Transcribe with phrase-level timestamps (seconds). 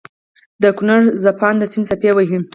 [0.63, 2.37] دکونړ څپانده سيند څپې وهي